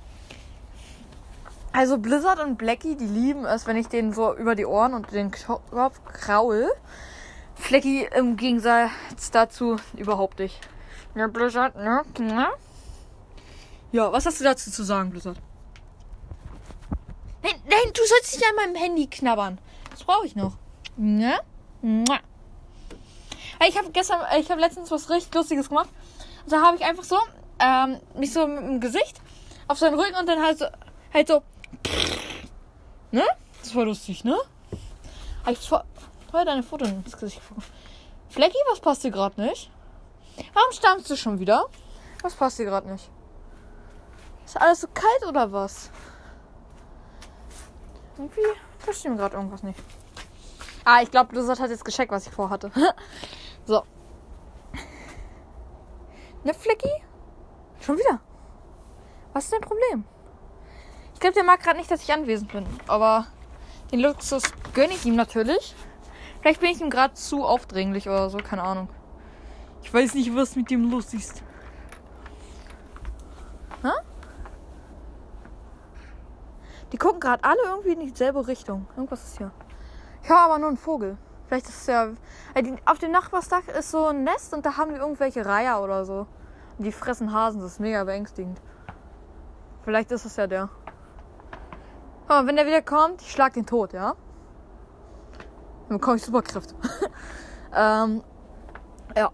Also 1.72 1.98
Blizzard 1.98 2.38
und 2.40 2.56
Blackie, 2.56 2.94
die 2.94 3.06
lieben 3.06 3.47
es, 3.47 3.66
wenn 3.66 3.76
ich 3.76 3.88
denen 3.88 4.12
so 4.12 4.37
über 4.37 4.54
die 4.54 4.66
Ohren 4.66 4.94
und 4.94 5.11
den 5.11 5.32
Kopf 5.32 6.00
kraul. 6.04 6.70
Flecky 7.56 8.06
im 8.14 8.37
Gegensatz 8.37 9.30
dazu 9.32 9.76
überhaupt 9.97 10.38
nicht. 10.38 10.61
Ja, 11.14 11.26
Blizzard, 11.26 11.76
ne? 11.76 12.02
Ja, 13.92 14.12
was 14.12 14.26
hast 14.26 14.40
du 14.40 14.44
dazu 14.44 14.70
zu 14.70 14.82
sagen, 14.82 15.11
Blizzard? 15.11 15.38
Nein, 17.42 17.54
nein, 17.68 17.92
du 17.92 18.02
sollst 18.04 18.35
nicht 18.35 18.47
an 18.49 18.56
meinem 18.56 18.75
Handy 18.75 19.06
knabbern. 19.06 19.59
Das 19.90 20.04
brauche 20.04 20.26
ich 20.26 20.37
noch. 20.37 20.56
Ja? 20.97 21.38
Ich 23.68 23.78
habe 23.78 23.90
gestern, 23.90 24.21
ich 24.38 24.50
habe 24.50 24.61
letztens 24.61 24.90
was 24.90 25.09
richtig 25.11 25.35
Lustiges 25.35 25.68
gemacht. 25.68 25.88
Und 26.44 26.52
da 26.52 26.62
habe 26.62 26.76
ich 26.76 26.85
einfach 26.85 27.04
so, 27.04 27.16
ähm, 27.59 28.00
mich 28.14 28.33
so 28.33 28.47
mit 28.47 28.59
dem 28.59 28.80
Gesicht 28.80 29.21
auf 29.68 29.78
seinen 29.78 29.99
Rücken 29.99 30.16
und 30.16 30.28
dann 30.28 30.42
halt 30.42 30.59
so, 30.59 30.66
halt 31.12 31.28
so, 31.28 31.42
ne? 33.11 33.25
Das 33.61 33.75
war 33.75 33.85
lustig, 33.85 34.25
ne? 34.25 34.37
Habe 35.44 35.52
ich 35.52 35.68
voll 35.68 36.44
deine 36.44 36.62
Foto 36.62 36.85
ins 36.85 37.16
Gesicht 37.16 37.38
gefunden. 37.38 37.62
Flecki, 38.28 38.56
was 38.71 38.80
passt 38.80 39.04
dir 39.04 39.11
gerade 39.11 39.40
nicht? 39.40 39.71
Warum 40.52 40.73
stammst 40.73 41.09
du 41.09 41.16
schon 41.16 41.38
wieder? 41.38 41.66
Was 42.23 42.35
passt 42.35 42.59
dir 42.59 42.64
gerade 42.64 42.90
nicht? 42.90 43.09
Ist 44.44 44.61
alles 44.61 44.80
so 44.80 44.88
kalt 44.88 45.26
oder 45.28 45.52
was? 45.52 45.90
Irgendwie 48.16 48.40
verstehe 48.78 49.11
mir 49.11 49.16
gerade 49.16 49.37
irgendwas 49.37 49.62
nicht. 49.62 49.78
Ah, 50.85 51.00
ich 51.02 51.11
glaube, 51.11 51.30
Blizzard 51.30 51.61
hat 51.61 51.71
jetzt 51.71 51.85
gecheckt, 51.85 52.12
was 52.12 52.26
ich 52.26 52.33
vorhatte. 52.33 52.71
so. 53.66 53.83
Ne, 56.44 56.52
Flecky? 56.52 56.90
Schon 57.80 57.97
wieder. 57.97 58.21
Was 59.33 59.44
ist 59.44 59.52
dein 59.52 59.62
Problem? 59.62 60.04
Ich 61.14 61.21
glaube, 61.21 61.35
der 61.35 61.44
mag 61.44 61.61
gerade 61.62 61.78
nicht, 61.78 61.90
dass 61.90 62.02
ich 62.02 62.12
anwesend 62.12 62.52
bin. 62.52 62.66
Aber 62.87 63.26
den 63.90 64.00
Luxus 64.00 64.42
gönne 64.75 64.92
ich 64.92 65.06
ihm 65.06 65.16
natürlich. 65.16 65.75
Vielleicht 66.40 66.61
bin 66.61 66.71
ich 66.71 66.80
ihm 66.80 66.90
gerade 66.90 67.14
zu 67.14 67.44
aufdringlich 67.44 68.09
oder 68.09 68.28
so, 68.28 68.38
keine 68.38 68.62
Ahnung. 68.62 68.88
Ich 69.83 69.92
weiß 69.92 70.14
nicht, 70.14 70.35
was 70.35 70.56
mit 70.56 70.71
dem 70.71 70.90
los 70.90 71.14
ist. 71.14 71.42
Hä? 73.83 73.88
Die 76.92 76.99
gucken 76.99 77.21
gerade 77.21 77.42
alle 77.44 77.61
irgendwie 77.66 77.92
in 77.92 78.00
dieselbe 78.00 78.47
Richtung. 78.47 78.87
Irgendwas 78.97 79.25
ist 79.25 79.38
hier. 79.38 79.50
Ich 80.23 80.28
höre 80.28 80.38
aber 80.38 80.59
nur 80.59 80.68
einen 80.68 80.76
Vogel. 80.76 81.16
Vielleicht 81.54 81.68
ist 81.68 81.82
es 81.82 81.87
ja. 81.87 82.08
Äh, 82.54 82.76
auf 82.84 82.99
dem 82.99 83.12
Nachbarsdach 83.12 83.68
ist 83.68 83.92
so 83.92 84.06
ein 84.06 84.25
Nest 84.25 84.52
und 84.54 84.66
da 84.66 84.76
haben 84.76 84.92
die 84.92 84.99
irgendwelche 84.99 85.46
Reiher 85.46 85.80
oder 85.80 86.04
so. 86.04 86.26
Und 86.78 86.84
die 86.84 86.90
fressen 86.90 87.32
Hasen. 87.32 87.61
Das 87.61 87.75
ist 87.75 87.80
mega 87.80 88.02
beängstigend. 88.02 88.61
Vielleicht 89.84 90.11
ist 90.11 90.25
es 90.25 90.34
ja 90.34 90.49
der. 90.49 90.68
Aber 92.26 92.49
wenn 92.49 92.56
der 92.56 92.66
wieder 92.66 92.82
kommt, 92.82 93.23
ich 93.23 93.30
schlag 93.30 93.52
den 93.52 93.66
tot, 93.66 93.92
ja? 93.92 94.16
Dann 95.88 95.99
bekomme 95.99 96.16
ich 96.16 96.25
Superkräfte. 96.25 96.75
ähm, 97.73 98.25
ja. 99.16 99.30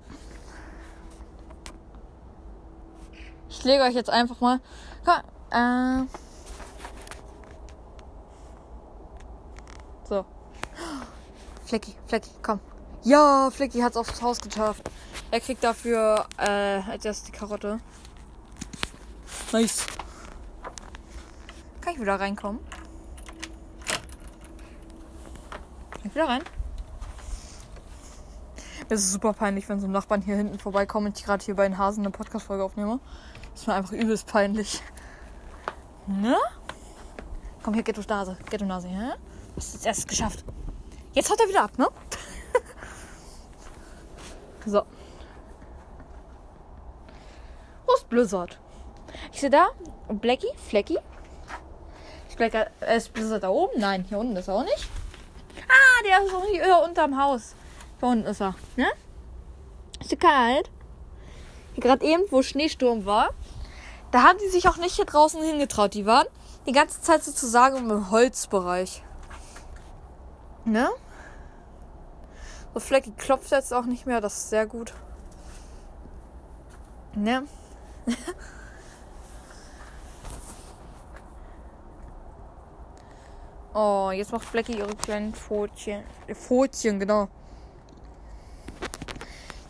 Ich 3.48 3.64
lege 3.64 3.82
euch 3.82 3.94
jetzt 3.94 4.10
einfach 4.10 4.42
mal. 4.42 4.60
Komm, 5.06 5.22
äh, 5.58 6.06
so. 10.06 10.26
Flecki, 11.70 11.94
Flecki, 12.08 12.30
komm. 12.42 12.58
Ja, 13.04 13.48
Flecki 13.52 13.78
hat 13.78 13.92
es 13.92 13.96
aufs 13.96 14.20
Haus 14.20 14.40
geschafft. 14.40 14.90
Er 15.30 15.38
kriegt 15.38 15.62
dafür 15.62 16.26
äh, 16.36 16.80
als 16.80 17.04
erstes 17.04 17.26
die 17.26 17.30
Karotte. 17.30 17.78
Nice. 19.52 19.86
Kann 21.80 21.94
ich 21.94 22.00
wieder 22.00 22.18
reinkommen? 22.18 22.60
Kann 25.92 26.02
ich 26.02 26.12
wieder 26.12 26.26
rein? 26.26 26.42
Es 28.88 29.04
ist 29.04 29.12
super 29.12 29.32
peinlich, 29.32 29.68
wenn 29.68 29.78
so 29.78 29.86
Nachbarn 29.86 30.22
hier 30.22 30.34
hinten 30.34 30.58
vorbeikommen 30.58 31.06
und 31.06 31.16
ich 31.16 31.24
gerade 31.24 31.44
hier 31.44 31.54
bei 31.54 31.68
den 31.68 31.78
Hasen 31.78 32.00
eine 32.00 32.10
Podcast-Folge 32.10 32.64
aufnehme. 32.64 32.98
Das 33.52 33.60
ist 33.60 33.66
mir 33.68 33.74
einfach 33.74 33.92
übelst 33.92 34.26
peinlich. 34.26 34.82
Ne? 36.08 36.36
Komm 37.62 37.74
hier, 37.74 37.84
Ghetto 37.84 38.02
Nase. 38.08 38.36
Ghetto 38.50 38.64
Nase, 38.64 38.88
ja? 38.88 39.14
Hast 39.54 39.74
du 39.74 39.78
es 39.78 39.84
erst 39.86 40.08
geschafft. 40.08 40.44
Jetzt 41.12 41.30
haut 41.30 41.40
er 41.40 41.48
wieder 41.48 41.64
ab, 41.64 41.76
ne? 41.78 41.88
so. 44.66 44.82
Wo 47.86 47.94
ist 47.94 48.08
Blizzard? 48.08 48.58
Ich 49.32 49.40
sehe 49.40 49.50
da 49.50 49.70
Blacky, 50.08 50.46
Flecky. 50.68 50.98
Ist, 52.28 52.36
Black, 52.36 52.54
äh, 52.54 52.96
ist 52.96 53.12
Blizzard 53.12 53.42
da 53.42 53.48
oben? 53.48 53.80
Nein, 53.80 54.04
hier 54.08 54.18
unten 54.18 54.36
ist 54.36 54.48
er 54.48 54.54
auch 54.54 54.64
nicht. 54.64 54.88
Ah, 55.68 56.02
der 56.04 56.24
ist 56.24 56.34
auch 56.34 56.44
hier 56.44 56.82
unterm 56.84 57.20
Haus. 57.20 57.54
Da 58.00 58.06
unten 58.06 58.26
ist 58.26 58.40
er. 58.40 58.54
Ne? 58.76 58.86
Ist 60.00 60.12
dir 60.12 60.16
kalt? 60.16 60.70
Gerade 61.76 62.04
eben, 62.04 62.22
wo 62.30 62.42
Schneesturm 62.42 63.04
war, 63.04 63.30
da 64.10 64.22
haben 64.22 64.38
die 64.38 64.48
sich 64.48 64.68
auch 64.68 64.76
nicht 64.76 64.94
hier 64.94 65.06
draußen 65.06 65.42
hingetraut. 65.42 65.94
Die 65.94 66.06
waren 66.06 66.26
die 66.66 66.72
ganze 66.72 67.00
Zeit 67.00 67.24
sozusagen 67.24 67.76
im 67.78 68.10
Holzbereich. 68.10 69.02
Ne? 70.64 70.88
So 72.74 72.80
Flecky 72.80 73.12
klopft 73.12 73.50
jetzt 73.50 73.72
auch 73.74 73.84
nicht 73.86 74.06
mehr, 74.06 74.20
das 74.20 74.36
ist 74.36 74.50
sehr 74.50 74.66
gut. 74.66 74.92
Ne? 77.14 77.44
oh, 83.74 84.10
jetzt 84.12 84.30
macht 84.32 84.44
Flecky 84.44 84.78
ihre 84.78 84.94
kleinen 84.94 85.34
Pfotchen. 85.34 86.04
Pfotchen, 86.32 87.00
genau. 87.00 87.28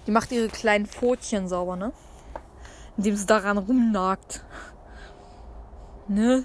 Die 0.06 0.10
macht 0.10 0.32
ihre 0.32 0.48
kleinen 0.48 0.86
Pfotchen 0.86 1.48
sauber, 1.48 1.76
ne? 1.76 1.92
Indem 2.96 3.16
sie 3.16 3.26
daran 3.26 3.58
rumnagt. 3.58 4.44
Ne? 6.08 6.44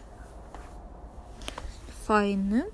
Fein, 2.05 2.47
ne? 2.47 2.65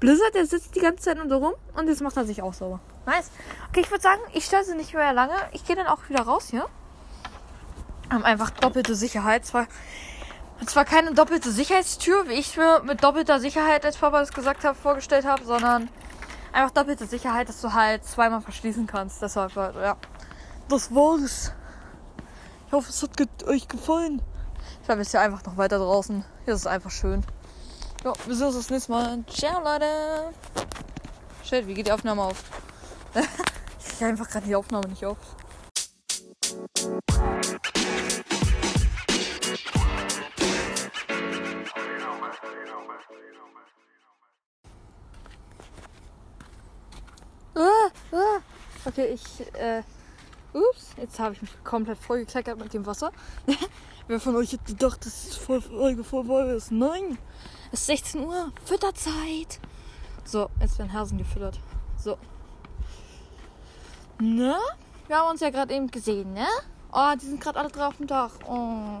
Blizzard, 0.00 0.34
der 0.34 0.46
sitzt 0.46 0.74
die 0.74 0.80
ganze 0.80 1.04
Zeit 1.04 1.16
nur 1.16 1.28
so 1.28 1.38
rum 1.38 1.54
und 1.76 1.88
jetzt 1.88 2.02
macht 2.02 2.16
er 2.16 2.24
sich 2.24 2.42
auch 2.42 2.54
sauber. 2.54 2.80
Nice. 3.06 3.30
Okay, 3.68 3.80
ich 3.80 3.90
würde 3.90 4.02
sagen, 4.02 4.20
ich 4.32 4.44
stelle 4.44 4.64
sie 4.64 4.74
nicht 4.74 4.94
mehr 4.94 5.12
lange. 5.12 5.34
Ich 5.52 5.64
gehe 5.64 5.76
dann 5.76 5.86
auch 5.86 6.08
wieder 6.08 6.22
raus 6.22 6.48
hier. 6.50 6.66
Haben 8.10 8.24
einfach 8.24 8.50
doppelte 8.50 8.94
Sicherheit. 8.94 9.44
Zwar, 9.44 9.66
zwar 10.66 10.84
keine 10.84 11.12
doppelte 11.12 11.50
Sicherheitstür, 11.50 12.28
wie 12.28 12.34
ich 12.34 12.56
mir 12.56 12.82
mit 12.84 13.02
doppelter 13.02 13.40
Sicherheit, 13.40 13.84
als 13.84 13.96
Papa 13.98 14.20
das 14.20 14.32
gesagt 14.32 14.64
habe, 14.64 14.76
vorgestellt 14.76 15.26
habe, 15.26 15.44
sondern 15.44 15.88
einfach 16.52 16.72
doppelte 16.72 17.06
Sicherheit, 17.06 17.48
dass 17.48 17.60
du 17.60 17.72
halt 17.72 18.04
zweimal 18.04 18.40
verschließen 18.40 18.86
kannst. 18.86 19.20
Deshalb, 19.22 19.54
ja. 19.56 19.96
Das 20.68 20.94
war's. 20.94 21.52
Ich 22.66 22.72
hoffe, 22.72 22.88
es 22.88 23.02
hat 23.02 23.44
euch 23.44 23.68
gefallen. 23.68 24.22
Ich 24.82 24.88
es 24.88 24.98
ist 24.98 25.12
ja 25.14 25.20
einfach 25.20 25.44
noch 25.44 25.56
weiter 25.56 25.78
draußen. 25.78 26.24
Hier 26.44 26.54
ist 26.54 26.60
es 26.60 26.66
einfach 26.66 26.90
schön. 26.90 27.24
Ja, 28.04 28.12
wir 28.26 28.34
sehen 28.34 28.48
uns 28.48 28.56
das 28.56 28.68
nächste 28.68 28.92
Mal. 28.92 29.24
Ciao, 29.30 29.62
Leute. 29.64 30.34
Shit, 31.42 31.66
wie 31.66 31.72
geht 31.72 31.86
die 31.86 31.92
Aufnahme 31.92 32.20
auf? 32.20 32.44
ich 33.14 33.86
kriege 33.96 34.10
einfach 34.10 34.28
gerade 34.28 34.46
die 34.46 34.54
Aufnahme 34.54 34.88
nicht 34.88 35.06
auf. 35.06 35.16
Ah, 47.54 47.90
ah. 48.12 48.40
Okay, 48.84 49.14
ich, 49.14 49.54
äh, 49.54 49.82
Ups, 50.54 50.94
jetzt 50.96 51.18
habe 51.18 51.34
ich 51.34 51.42
mich 51.42 51.50
komplett 51.64 51.98
vollgekleckert 51.98 52.56
mit 52.58 52.72
dem 52.72 52.86
Wasser. 52.86 53.10
Wer 54.06 54.20
von 54.20 54.36
euch 54.36 54.52
hätte 54.52 54.72
gedacht, 54.72 55.04
dass 55.04 55.26
es 55.26 55.36
voll 55.36 55.60
Folge 55.60 56.04
vorbei 56.04 56.50
ist? 56.50 56.70
Nein! 56.70 57.18
Es 57.72 57.80
ist 57.80 57.86
16 57.86 58.24
Uhr, 58.24 58.52
Fütterzeit! 58.64 59.58
So, 60.24 60.48
jetzt 60.60 60.78
werden 60.78 60.92
Hasen 60.92 61.18
gefüttert. 61.18 61.58
So. 61.98 62.18
Ne? 64.20 64.56
Wir 65.08 65.16
haben 65.16 65.30
uns 65.30 65.40
ja 65.40 65.50
gerade 65.50 65.74
eben 65.74 65.90
gesehen, 65.90 66.32
ne? 66.32 66.46
Oh, 66.92 67.12
die 67.20 67.26
sind 67.26 67.40
gerade 67.40 67.58
alle 67.58 67.70
drauf 67.70 67.88
auf 67.88 67.96
dem 67.96 68.06
Dach. 68.06 68.30
Oh. 68.46 69.00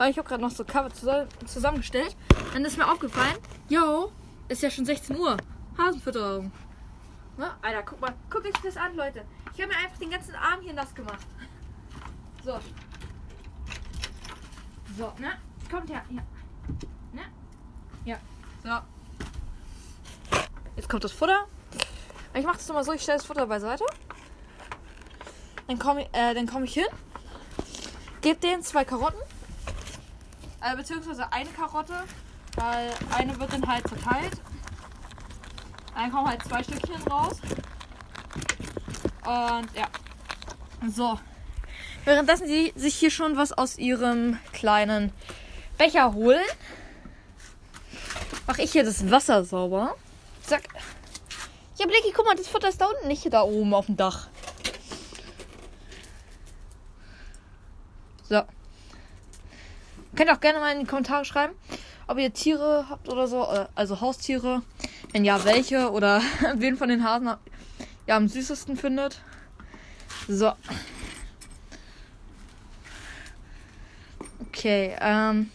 ich 0.08 0.18
habe 0.18 0.28
gerade 0.28 0.42
noch 0.42 0.50
so 0.50 0.64
Cover 0.64 0.90
zusammengestellt. 1.46 2.16
Dann 2.52 2.64
ist 2.64 2.76
mir 2.76 2.90
aufgefallen, 2.90 3.36
yo, 3.68 4.10
ist 4.48 4.62
ja 4.62 4.70
schon 4.70 4.84
16 4.84 5.16
Uhr. 5.16 5.36
Hasenfütterung. 5.78 6.50
Ne? 7.36 7.50
Alter, 7.62 7.82
guck 7.84 8.00
mal, 8.00 8.14
guckt 8.30 8.46
euch 8.46 8.62
das 8.64 8.76
an, 8.76 8.96
Leute. 8.96 9.24
Ich 9.54 9.62
habe 9.62 9.72
mir 9.72 9.78
einfach 9.78 9.98
den 9.98 10.10
ganzen 10.10 10.34
Arm 10.34 10.60
hier 10.62 10.72
nass 10.72 10.94
gemacht. 10.94 11.26
So. 12.44 12.58
So, 14.98 15.12
ne? 15.18 15.38
Kommt 15.70 15.90
her. 15.90 16.02
Hier. 16.08 16.22
Ne? 17.12 17.22
Ja. 18.04 18.18
So. 18.62 18.78
Jetzt 20.76 20.88
kommt 20.88 21.04
das 21.04 21.12
Futter. 21.12 21.46
Ich 22.34 22.44
mache 22.44 22.56
das 22.56 22.66
nochmal 22.66 22.82
so, 22.82 22.92
ich 22.92 23.02
stelle 23.02 23.18
das 23.18 23.26
Futter 23.26 23.46
beiseite. 23.46 23.84
Dann 25.68 25.78
komme 25.78 26.08
äh, 26.12 26.46
komm 26.46 26.64
ich 26.64 26.74
hin. 26.74 26.86
Gebe 28.20 28.40
denen 28.40 28.62
zwei 28.62 28.84
Karotten. 28.84 29.20
Äh, 30.60 30.76
beziehungsweise 30.76 31.32
eine 31.32 31.50
Karotte. 31.50 31.94
Weil 32.56 32.92
eine 33.16 33.38
wird 33.38 33.52
dann 33.52 33.66
halt 33.66 33.88
verteilt. 33.88 34.40
Dann 35.94 36.10
kommen 36.10 36.28
halt 36.28 36.42
zwei 36.42 36.62
Stückchen 36.62 37.02
raus. 37.08 37.40
Und 39.24 39.68
ja. 39.74 39.88
So. 40.88 41.18
Währenddessen 42.04 42.46
sie 42.46 42.72
sich 42.76 42.94
hier 42.94 43.10
schon 43.10 43.36
was 43.36 43.52
aus 43.52 43.78
ihrem 43.78 44.38
kleinen 44.52 45.12
Becher 45.78 46.12
holen, 46.12 46.44
mache 48.46 48.62
ich 48.62 48.72
hier 48.72 48.84
das 48.84 49.10
Wasser 49.10 49.44
sauber. 49.44 49.96
Zack. 50.42 50.62
Ja, 51.78 51.86
Blicky, 51.86 52.12
guck 52.14 52.26
mal, 52.26 52.36
das 52.36 52.46
Futter 52.46 52.68
ist 52.68 52.80
da 52.80 52.86
unten, 52.86 53.08
nicht 53.08 53.32
da 53.32 53.42
oben 53.42 53.72
auf 53.72 53.86
dem 53.86 53.96
Dach. 53.96 54.28
So. 58.28 58.42
Könnt 60.14 60.30
auch 60.30 60.40
gerne 60.40 60.60
mal 60.60 60.72
in 60.72 60.80
die 60.80 60.86
Kommentare 60.86 61.24
schreiben, 61.24 61.54
ob 62.06 62.18
ihr 62.18 62.32
Tiere 62.32 62.86
habt 62.88 63.08
oder 63.08 63.26
so, 63.26 63.42
äh, 63.44 63.66
also 63.74 64.00
Haustiere. 64.00 64.62
Wenn 65.12 65.24
ja, 65.24 65.44
welche 65.44 65.90
oder 65.90 66.20
wen 66.54 66.76
von 66.76 66.88
den 66.88 67.02
Hasen 67.02 67.34
ihr 68.06 68.14
am 68.14 68.28
süßesten 68.28 68.76
findet. 68.76 69.20
So. 70.28 70.52
Okay, 74.48 74.96
ähm. 75.00 75.50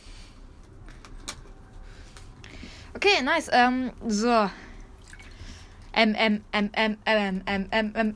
Okay, 2.96 3.22
nice. 3.24 3.50
Ähm, 3.52 3.92
so. 4.08 4.50
M, 5.94 6.16
M, 6.16 6.44
M, 6.52 6.70
M, 6.74 6.98
M, 7.06 7.42
M, 7.46 7.68
M, 7.72 7.96
M. 7.96 8.16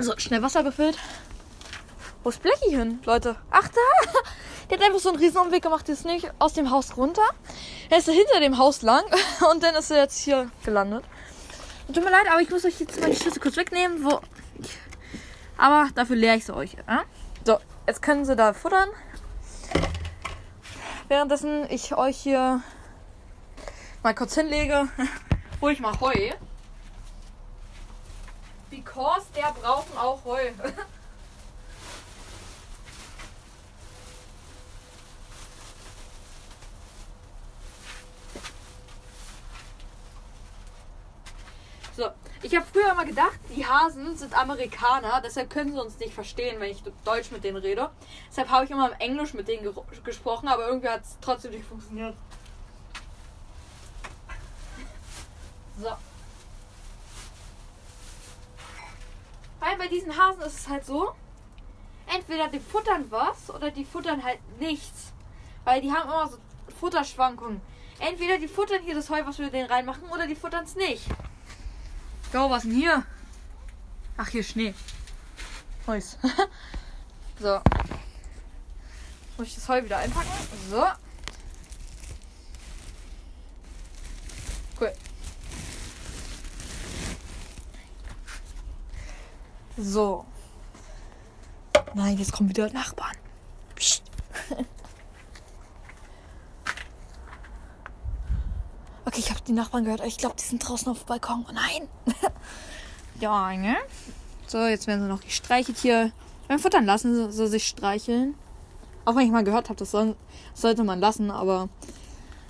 So, 0.00 0.14
schnell 0.16 0.42
Wasser 0.42 0.62
befüllt. 0.62 0.98
Wo 2.22 2.30
ist 2.30 2.42
Blackie 2.42 2.70
hin, 2.70 3.00
Leute? 3.04 3.36
Ach, 3.50 3.68
da! 3.68 4.20
Der 4.70 4.78
hat 4.78 4.86
einfach 4.86 5.00
so 5.00 5.10
einen 5.10 5.18
riesen 5.18 5.38
Umweg 5.38 5.62
gemacht, 5.62 5.88
ist 5.88 6.06
nicht 6.06 6.32
aus 6.38 6.54
dem 6.54 6.70
Haus 6.70 6.96
runter. 6.96 7.22
Er 7.90 7.98
ist 7.98 8.08
hinter 8.08 8.40
dem 8.40 8.56
Haus 8.58 8.80
lang 8.82 9.04
und 9.50 9.62
dann 9.62 9.74
ist 9.74 9.90
er 9.90 9.98
jetzt 9.98 10.18
hier 10.18 10.50
gelandet. 10.64 11.04
Tut 11.92 12.04
mir 12.04 12.10
leid, 12.10 12.26
aber 12.30 12.40
ich 12.40 12.48
muss 12.48 12.64
euch 12.64 12.80
jetzt 12.80 12.96
die 12.96 13.14
Schlüssel 13.14 13.38
kurz 13.38 13.56
wegnehmen. 13.56 14.02
Wo... 14.02 14.20
Aber 15.58 15.90
dafür 15.94 16.16
leere 16.16 16.36
ich 16.36 16.46
sie 16.46 16.56
euch. 16.56 16.74
Ja? 16.88 17.04
So, 17.44 17.58
jetzt 17.86 18.00
können 18.00 18.24
sie 18.24 18.34
da 18.34 18.54
futtern. 18.54 18.88
Währenddessen 21.08 21.70
ich 21.70 21.94
euch 21.94 22.16
hier 22.16 22.62
mal 24.02 24.14
kurz 24.14 24.34
hinlege, 24.34 24.88
hole 25.60 25.74
ich 25.74 25.80
mal 25.80 26.00
Heu. 26.00 26.30
Because 28.70 29.26
der 29.36 29.52
brauchen 29.52 29.98
auch 29.98 30.24
Heu. 30.24 30.50
So, 41.94 42.08
ich 42.52 42.58
habe 42.58 42.66
früher 42.70 42.92
immer 42.92 43.06
gedacht, 43.06 43.38
die 43.56 43.64
Hasen 43.64 44.14
sind 44.14 44.36
Amerikaner, 44.36 45.22
deshalb 45.24 45.48
können 45.48 45.72
sie 45.72 45.80
uns 45.80 45.98
nicht 45.98 46.12
verstehen, 46.12 46.60
wenn 46.60 46.70
ich 46.70 46.82
Deutsch 47.02 47.30
mit 47.30 47.44
denen 47.44 47.56
rede. 47.56 47.88
Deshalb 48.28 48.50
habe 48.50 48.66
ich 48.66 48.70
immer 48.70 48.92
im 48.92 49.00
Englisch 49.00 49.32
mit 49.32 49.48
denen 49.48 49.74
gesprochen, 50.04 50.48
aber 50.48 50.66
irgendwie 50.66 50.88
hat 50.90 51.02
es 51.02 51.16
trotzdem 51.22 51.52
nicht 51.52 51.64
funktioniert. 51.64 52.14
So. 55.80 55.92
Weil 59.60 59.78
bei 59.78 59.88
diesen 59.88 60.14
Hasen 60.14 60.42
ist 60.42 60.58
es 60.58 60.68
halt 60.68 60.84
so, 60.84 61.14
entweder 62.14 62.48
die 62.48 62.60
futtern 62.60 63.06
was 63.08 63.48
oder 63.48 63.70
die 63.70 63.86
futtern 63.86 64.22
halt 64.22 64.40
nichts. 64.60 65.12
Weil 65.64 65.80
die 65.80 65.90
haben 65.90 66.10
immer 66.10 66.28
so 66.28 66.36
Futterschwankungen. 66.78 67.62
Entweder 67.98 68.36
die 68.36 68.48
futtern 68.48 68.82
hier 68.82 68.94
das 68.94 69.08
Heu, 69.08 69.24
was 69.24 69.38
wir 69.38 69.48
denen 69.48 69.70
reinmachen, 69.70 70.04
oder 70.10 70.26
die 70.26 70.34
futtern 70.34 70.64
es 70.64 70.74
nicht. 70.74 71.06
Jo, 72.32 72.48
was 72.48 72.62
denn 72.62 72.72
hier? 72.72 73.04
Ach, 74.16 74.28
hier 74.28 74.42
Schnee. 74.42 74.74
Nice. 75.86 76.16
so. 77.38 77.60
Muss 79.36 79.48
ich 79.48 79.54
das 79.56 79.68
Heu 79.68 79.84
wieder 79.84 79.98
einpacken? 79.98 80.30
So. 80.70 80.86
Cool. 84.80 84.92
So. 89.76 90.24
Nein, 91.94 92.16
jetzt 92.16 92.32
kommen 92.32 92.48
wieder 92.48 92.70
Nachbarn. 92.72 93.16
Okay, 99.12 99.20
ich 99.20 99.30
habe 99.30 99.42
die 99.46 99.52
Nachbarn 99.52 99.84
gehört. 99.84 100.02
Ich 100.06 100.16
glaube, 100.16 100.36
die 100.38 100.42
sind 100.42 100.66
draußen 100.66 100.90
auf 100.90 101.00
dem 101.00 101.06
Balkon. 101.06 101.44
Oh 101.46 101.52
nein. 101.52 101.86
ja, 103.20 103.52
ne? 103.52 103.76
So, 104.46 104.64
jetzt 104.64 104.86
werden 104.86 105.02
sie 105.02 105.08
noch 105.08 105.20
gestreichelt 105.20 105.76
hier. 105.76 106.12
Beim 106.48 106.58
Futtern 106.58 106.86
lassen, 106.86 107.14
so, 107.14 107.30
so 107.30 107.46
sich 107.46 107.66
streicheln. 107.66 108.34
Auch 109.04 109.14
wenn 109.14 109.26
ich 109.26 109.30
mal 109.30 109.44
gehört 109.44 109.68
habe, 109.68 109.78
das 109.78 109.90
soll, 109.90 110.16
sollte 110.54 110.82
man 110.82 110.98
lassen, 110.98 111.30
aber 111.30 111.68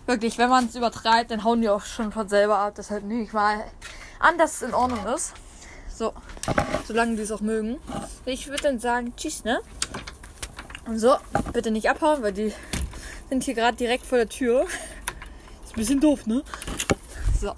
wirklich, 0.06 0.38
wenn 0.38 0.50
man 0.50 0.66
es 0.66 0.76
übertreibt, 0.76 1.32
dann 1.32 1.42
hauen 1.42 1.62
die 1.62 1.68
auch 1.68 1.82
schon 1.82 2.12
von 2.12 2.28
selber 2.28 2.58
ab. 2.58 2.74
Deshalb 2.76 3.02
nehme 3.02 3.24
ich 3.24 3.32
mal 3.32 3.64
an, 4.20 4.38
dass 4.38 4.54
es 4.54 4.62
in 4.62 4.72
Ordnung 4.72 5.04
ist. 5.06 5.32
So, 5.92 6.12
solange 6.86 7.16
die 7.16 7.22
es 7.22 7.32
auch 7.32 7.40
mögen. 7.40 7.80
Ich 8.24 8.46
würde 8.46 8.62
dann 8.62 8.78
sagen, 8.78 9.14
tschüss, 9.16 9.42
ne? 9.42 9.60
Und 10.86 11.00
so, 11.00 11.16
bitte 11.52 11.72
nicht 11.72 11.90
abhauen, 11.90 12.22
weil 12.22 12.32
die 12.32 12.52
sind 13.30 13.42
hier 13.42 13.54
gerade 13.54 13.76
direkt 13.76 14.06
vor 14.06 14.18
der 14.18 14.28
Tür. 14.28 14.68
Ist 15.72 15.76
ein 15.76 15.80
bisschen 15.80 16.00
doof, 16.00 16.26
ne? 16.26 16.42
So. 17.40 17.54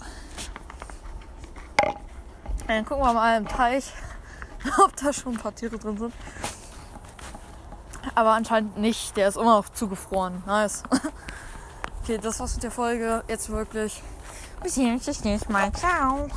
Dann 2.68 2.84
gucken 2.84 3.04
wir 3.04 3.12
mal 3.12 3.38
im 3.38 3.48
Teich, 3.48 3.92
ob 4.78 4.94
da 4.94 5.12
schon 5.12 5.32
ein 5.32 5.38
paar 5.38 5.52
Tiere 5.52 5.78
drin 5.78 5.98
sind. 5.98 6.14
Aber 8.14 8.30
anscheinend 8.30 8.78
nicht. 8.78 9.16
Der 9.16 9.26
ist 9.26 9.36
immer 9.36 9.56
noch 9.56 9.68
zugefroren. 9.68 10.42
Nice. 10.46 10.84
Okay, 12.04 12.18
das 12.18 12.38
war's 12.38 12.52
mit 12.52 12.62
der 12.62 12.70
Folge. 12.70 13.24
Jetzt 13.28 13.48
wirklich. 13.48 14.02
Bis 14.62 14.74
hier, 14.74 14.92
bis 14.98 15.24
nächstes 15.24 15.48
Mal. 15.48 15.72
Ciao. 15.72 16.28